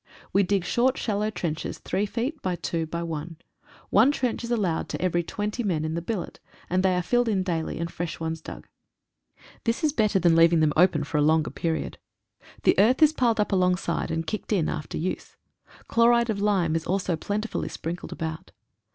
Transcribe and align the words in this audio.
We 0.33 0.41
dig 0.41 0.65
short 0.65 0.97
shallow 0.97 1.29
trenches 1.29 1.77
three 1.77 2.07
feet 2.07 2.41
by 2.41 2.55
two 2.55 2.87
by 2.87 3.03
one. 3.03 3.37
One 3.91 4.11
trench 4.11 4.43
is 4.43 4.51
al 4.51 4.57
lowed 4.57 4.89
to 4.89 4.99
every 4.99 5.21
twenty 5.21 5.61
men 5.61 5.85
in 5.85 5.93
the 5.93 6.01
billet, 6.01 6.39
and 6.71 6.81
they 6.81 6.95
are 6.95 7.03
filled 7.03 7.29
in 7.29 7.43
daily, 7.43 7.77
and 7.77 7.91
fresh 7.91 8.19
ones 8.19 8.41
dug. 8.41 8.67
This 9.63 9.83
is 9.83 9.93
better 9.93 10.17
than 10.17 10.35
leaving 10.35 10.59
them 10.59 10.73
open 10.75 11.03
for 11.03 11.19
a 11.19 11.21
longer 11.21 11.51
period. 11.51 11.99
The 12.63 12.79
earth 12.79 13.03
is 13.03 13.13
piled 13.13 13.39
up 13.39 13.51
along 13.51 13.75
side, 13.75 14.09
and 14.09 14.25
kicked 14.25 14.51
in 14.51 14.69
after 14.69 14.97
use. 14.97 15.37
Chloride 15.87 16.31
of 16.31 16.41
lime 16.41 16.75
is 16.75 16.87
also 16.87 17.15
plentifully 17.15 17.69
sprinkled 17.69 18.11
about. 18.11 18.49